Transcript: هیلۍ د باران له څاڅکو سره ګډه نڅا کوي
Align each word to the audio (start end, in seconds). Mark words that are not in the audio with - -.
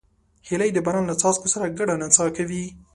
هیلۍ 0.47 0.69
د 0.73 0.77
باران 0.85 1.05
له 1.07 1.15
څاڅکو 1.21 1.47
سره 1.53 1.73
ګډه 1.77 1.95
نڅا 2.01 2.25
کوي 2.37 2.63